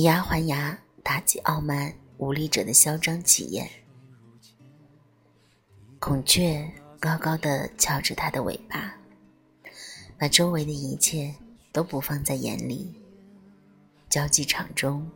[0.00, 3.68] 以牙还牙，打击傲慢无礼者的嚣张气焰。
[5.98, 8.96] 孔雀高高的翘着它的尾巴，
[10.18, 11.34] 把周围的一切
[11.70, 12.94] 都不放在眼里。
[14.08, 15.06] 交际场中，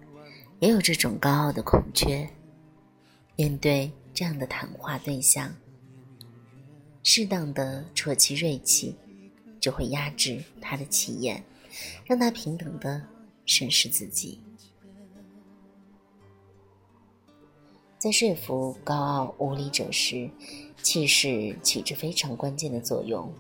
[0.61, 2.29] 也有这种高傲的孔雀。
[3.37, 5.51] 面对这样的谈话对象，
[7.03, 8.95] 适当的戳其锐气，
[9.59, 11.43] 就会压制他的气焰，
[12.05, 13.03] 让他平等的
[13.47, 14.43] 审视自己。
[18.05, 20.29] 在说服高傲无礼者时，
[20.83, 23.33] 气势起着非常关键的作用。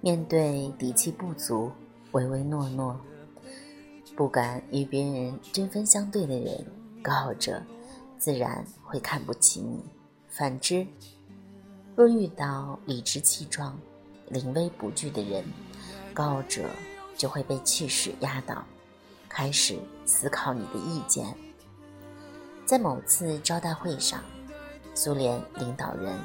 [0.00, 1.68] 面对底气不足、
[2.12, 2.96] 唯唯诺诺、
[4.14, 6.64] 不敢与别人针锋相对的人，
[7.02, 7.60] 高傲者。
[8.18, 9.80] 自然会看不起你。
[10.28, 10.86] 反之，
[11.96, 13.76] 若遇到理直气壮、
[14.28, 15.42] 临危不惧的人，
[16.14, 16.70] 高傲者
[17.16, 18.64] 就会被气势压倒，
[19.28, 21.34] 开始思考你的意见。
[22.70, 24.22] 在某次招待会上，
[24.94, 26.16] 苏联领导人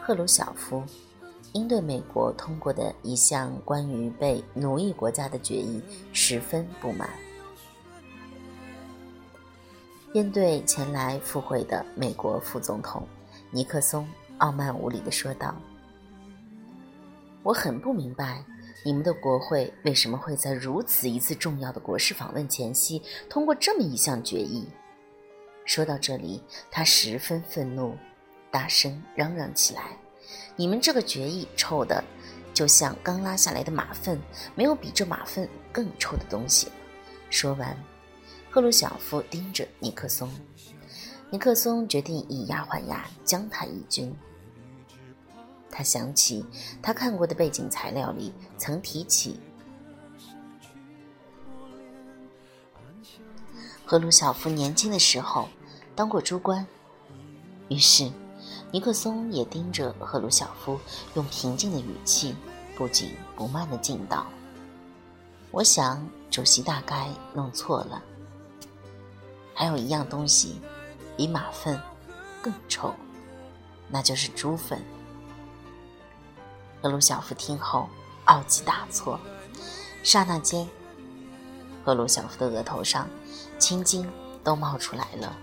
[0.00, 0.82] 赫鲁晓夫
[1.52, 5.80] 因对美国通过的一项关于被奴役国家的决议
[6.12, 7.08] 十分不满。
[10.12, 13.06] 面对前来赴会的美国副总统
[13.52, 14.04] 尼克松，
[14.38, 15.54] 傲慢无礼地说道
[17.44, 18.44] ：“我很不明白，
[18.84, 23.00] 你们的国会为什么会在如此一次重要的国事访问前夕
[23.30, 24.66] 通过这么一项决议。”
[25.64, 27.96] 说到这里，他十分愤怒，
[28.50, 29.96] 大声嚷嚷起来
[30.56, 32.02] ：“你们这个决议臭的，
[32.52, 34.18] 就像刚拉下来的马粪，
[34.54, 36.68] 没有比这马粪更臭的东西。”
[37.30, 37.76] 说完。
[38.50, 40.30] 赫鲁晓夫盯着尼克松，
[41.30, 44.14] 尼克松决定以牙还牙，将他一军。
[45.70, 46.44] 他想起
[46.82, 49.40] 他看过的背景材料里曾提起，
[53.92, 55.50] 赫鲁晓夫年轻的时候
[55.94, 56.66] 当过猪官。
[57.68, 58.10] 于是，
[58.70, 60.80] 尼克松也盯着赫鲁晓夫，
[61.12, 62.34] 用平静的语气、
[62.74, 64.26] 不紧不慢的敬道
[65.52, 68.02] ：“我想，主席大概弄错了。”
[69.52, 70.58] 还有一样东西，
[71.14, 71.78] 比马粪
[72.40, 72.94] 更臭，
[73.90, 74.82] 那就是猪粪。
[76.80, 77.90] 赫鲁晓夫听后
[78.24, 79.20] 傲气大挫，
[80.02, 80.66] 刹那间，
[81.84, 83.06] 赫鲁晓夫的额头上
[83.62, 84.04] 青筋
[84.42, 85.38] 都冒出来了。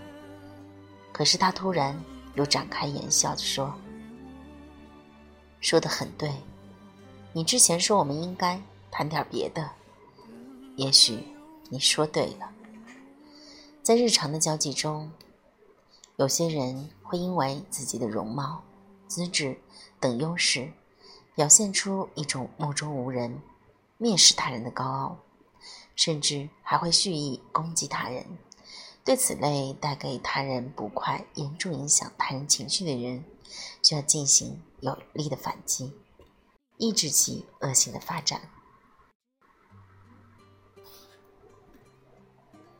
[1.10, 1.98] 可是他突然
[2.34, 3.74] 又展开言笑着说
[5.62, 6.30] ：“说的很对，
[7.32, 8.60] 你之前说我们应该
[8.90, 9.70] 谈点别的，
[10.76, 11.24] 也许
[11.70, 12.50] 你说对了。”
[13.82, 15.10] 在日常的交际中，
[16.16, 18.62] 有些人会因为自己的容貌、
[19.08, 19.58] 资质
[19.98, 20.70] 等优势，
[21.34, 23.40] 表现出一种目中无人、
[23.98, 25.16] 蔑视他人的高傲，
[26.00, 28.24] 甚至还会蓄意攻击他人。
[29.04, 33.22] 对此类带给他人不快、严重影响他人情绪的人，
[33.82, 35.92] 需要进行有力的反击，
[36.78, 38.40] 抑制其恶性的发展。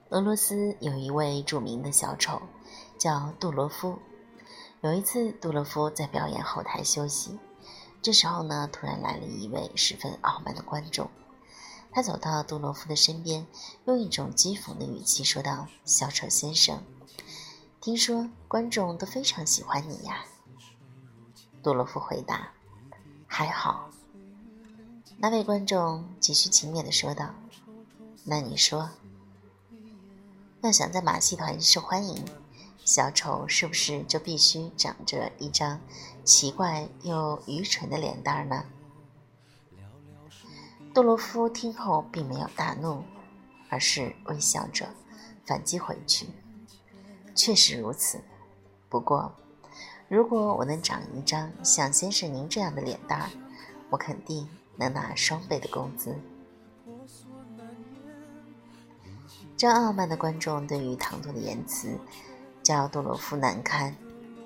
[0.08, 2.40] 俄罗斯有一位著名的小丑，
[2.98, 3.98] 叫杜罗夫。
[4.80, 7.38] 有一次，杜罗夫在表演后台休息，
[8.00, 11.10] 这时候呢，突然来了一位十分傲慢的观众。
[11.92, 13.46] 他走到杜罗夫的身边，
[13.86, 16.82] 用一种讥讽的语气说道：“小丑先生，
[17.80, 20.24] 听说观众都非常喜欢你呀。”
[21.62, 22.52] 杜罗夫回答
[23.26, 23.90] ：“还好。”
[25.18, 27.34] 那位观众继续轻蔑地说道
[28.24, 28.90] ：“那你说？”
[30.62, 32.24] 要想在马戏团受欢迎，
[32.84, 35.80] 小丑是不是就必须长着一张
[36.24, 38.64] 奇怪又愚蠢的脸蛋呢？
[40.92, 43.04] 杜罗夫听后并没有大怒，
[43.68, 44.88] 而是微笑着
[45.46, 46.26] 反击回去
[47.34, 48.20] ：“确实如此。
[48.88, 49.32] 不过，
[50.08, 53.30] 如果我能长一张像先生您这样的脸蛋儿，
[53.88, 56.12] 我肯定能拿双倍的工资。”
[59.56, 61.96] 这傲慢的观众对于唐突的言辞，
[62.64, 63.94] 叫杜罗夫难堪。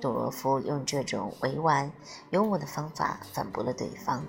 [0.00, 1.90] 杜罗夫用这种委婉
[2.28, 4.22] 幽默的方法反驳了对方，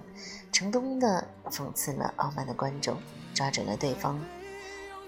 [0.56, 2.98] 成功的讽刺了傲慢的观众，
[3.34, 4.18] 抓准了对方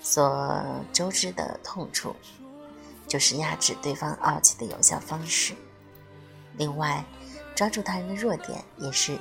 [0.01, 0.61] 所
[0.91, 2.13] 周知的痛处，
[3.07, 5.53] 就是压制对方傲气的有效方式。
[6.57, 7.01] 另外，
[7.55, 9.17] 抓住他人的弱点也是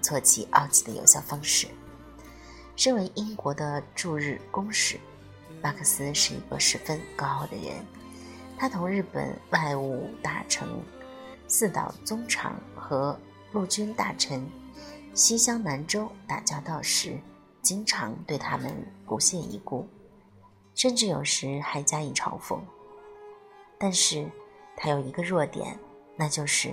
[0.00, 1.68] 挫其傲气的有效方式。
[2.74, 4.98] 身为英国的驻日公使。
[5.60, 7.84] 巴克斯是一个十分高傲的人，
[8.56, 10.66] 他同日本外务大臣
[11.46, 13.18] 四岛宗长和
[13.52, 14.46] 陆军大臣
[15.16, 17.18] 西乡南州打交道时，
[17.62, 18.70] 经常对他们
[19.06, 19.88] 不屑一顾。
[20.74, 22.60] 甚至有时还加以嘲讽。
[23.78, 24.28] 但是，
[24.76, 25.78] 他有一个弱点，
[26.16, 26.70] 那就是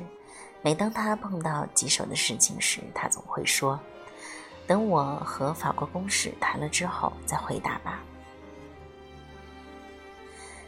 [0.61, 3.79] 每当他碰到棘手的事情时，他总会说
[4.67, 8.03] ：“等我和法国公使谈了之后再回答吧。”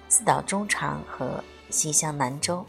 [0.08, 2.66] 四岛中长和西乡南州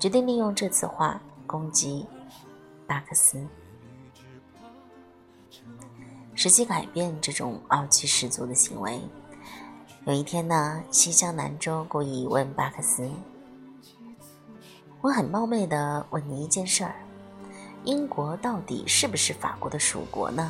[0.00, 2.04] 决定利用这次话攻击
[2.88, 3.46] 巴克斯，
[6.38, 9.00] 使其改变这种傲气十足的行为。
[10.04, 13.10] 有一天呢，西乡南州故意问巴克斯
[15.02, 16.94] ：“我很冒昧的问你一件事儿，
[17.82, 20.48] 英国到底是不是法国的属国呢？”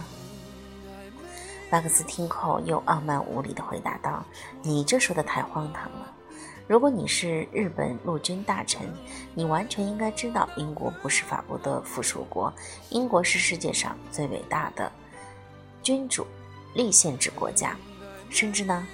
[1.71, 4.23] 巴克斯听后又傲慢无礼的回答道
[4.61, 6.15] ：“你这说的太荒唐了。
[6.67, 8.87] 如果你是日本陆军大臣，
[9.35, 12.53] 你完全应该知道英国不是法国的附属国，
[12.91, 14.93] 英国是世界上最伟大的
[15.89, 16.27] 君主
[16.75, 17.75] 立宪制国家，
[18.29, 18.87] 甚至呢。”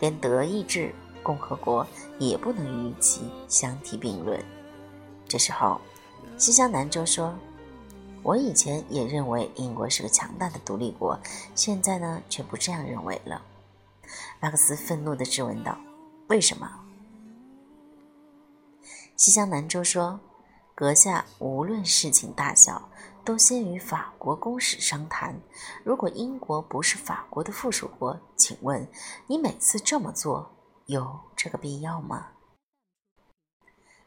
[0.00, 1.86] 连德意志共和国
[2.18, 4.38] 也不能与其相提并论。
[5.26, 5.80] 这时候，
[6.36, 7.34] 西乡南州说
[8.22, 11.18] ：“我以前也认为英国是个强大的独立国，
[11.54, 13.40] 现在呢，却不这样认为了。”
[14.40, 15.74] 马克思愤怒地质问道
[16.28, 16.70] ：“为什么？”
[19.16, 20.20] 西乡南州说
[20.76, 22.90] ：“阁下无论事情大小。”
[23.24, 25.40] 都先与法国公使商谈。
[25.84, 28.86] 如果英国不是法国的附属国，请问
[29.26, 30.50] 你每次这么做
[30.86, 32.28] 有这个必要吗？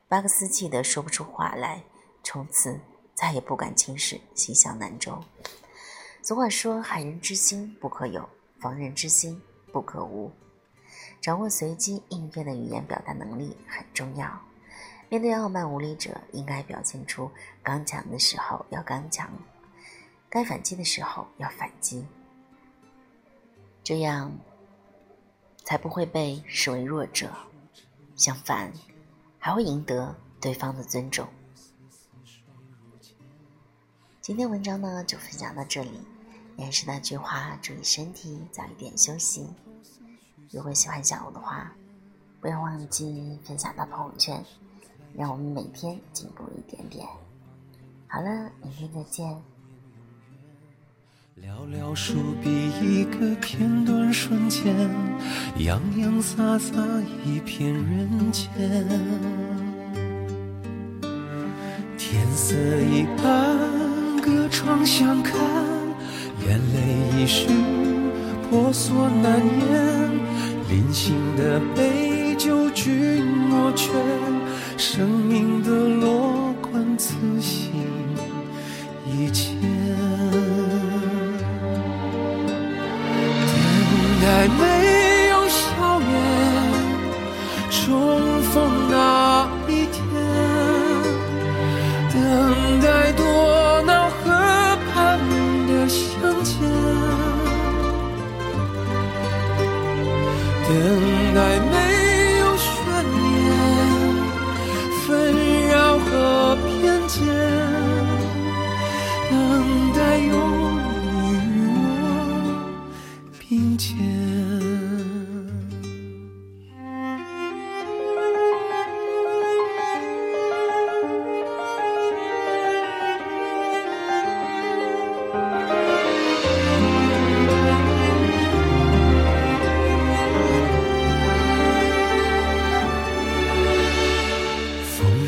[0.07, 1.83] 巴克斯气得说不出话来，
[2.23, 2.79] 从此
[3.15, 5.23] 再也不敢轻视西乡南州。
[6.21, 8.29] 俗话说：“害人之心不可有，
[8.59, 10.31] 防人之心不可无。”
[11.19, 14.39] 掌握随机应变的语言表达能力很重要。
[15.13, 17.29] 面对傲慢无礼者，应该表现出
[17.61, 19.29] 刚强的时候要刚强，
[20.27, 22.03] 该反击的时候要反击，
[23.83, 24.35] 这样
[25.63, 27.31] 才不会被视为弱者，
[28.15, 28.73] 相反，
[29.37, 31.27] 还会赢得对方的尊重。
[34.19, 35.91] 今天文章呢就分享到这里，
[36.57, 39.47] 也是那句话：注意身体，早一点休息。
[40.49, 41.71] 如果喜欢小吴的话，
[42.41, 44.43] 不要忘记分享到朋友圈。
[45.15, 47.05] 让我们每天进步一点点。
[48.07, 49.27] 好了，明天再见。
[51.41, 52.13] 寥寥数
[52.43, 52.49] 笔
[52.79, 54.75] 一个片段瞬间，
[55.57, 56.75] 洋洋洒洒
[57.25, 58.47] 一片人间。
[61.97, 65.39] 天色已暗，隔窗相看，
[66.47, 67.47] 眼泪已湿，
[68.49, 70.11] 婆娑难言。
[70.69, 74.32] 临行的杯酒君莫劝。
[74.85, 77.71] 生命的落款，此心
[79.07, 79.55] 一千。
[83.79, 84.25] 等待
[84.59, 84.61] 没
[85.29, 85.61] 有笑
[86.01, 86.11] 颜，
[87.71, 87.81] 重
[88.51, 88.51] 逢
[88.91, 89.95] 那一天。
[92.13, 92.15] 等
[92.81, 93.23] 待多
[93.87, 94.21] 瑙河
[94.91, 94.93] 畔
[95.65, 96.03] 的相
[96.43, 96.51] 见。
[100.67, 100.71] 等
[101.33, 101.39] 待
[101.71, 101.92] 没。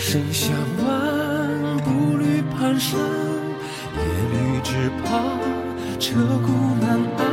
[0.07, 2.95] 身向晚，步履蹒跚，
[3.97, 3.99] 夜
[4.31, 4.69] 旅只
[5.03, 5.17] 怕
[5.99, 6.13] 彻
[6.45, 6.85] 骨难
[7.17, 7.23] 安。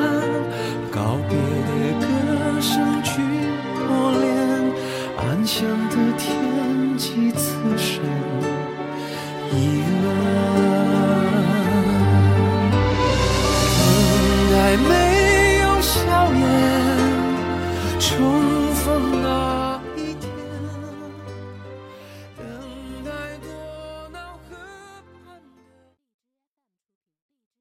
[0.91, 2.07] 告别的歌
[2.63, 2.73] 声
[3.05, 3.21] 去
[3.87, 4.27] 磨练，
[5.19, 8.01] 安详的天几次深。
[9.53, 10.02] 一。